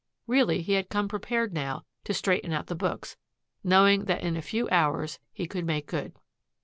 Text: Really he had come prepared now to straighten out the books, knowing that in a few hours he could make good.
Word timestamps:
Really 0.25 0.63
he 0.63 0.73
had 0.73 0.89
come 0.89 1.07
prepared 1.07 1.53
now 1.53 1.85
to 2.05 2.13
straighten 2.15 2.51
out 2.53 2.65
the 2.65 2.73
books, 2.75 3.17
knowing 3.63 4.05
that 4.05 4.23
in 4.23 4.35
a 4.35 4.41
few 4.41 4.67
hours 4.71 5.19
he 5.31 5.45
could 5.45 5.63
make 5.67 5.85
good. 5.85 6.13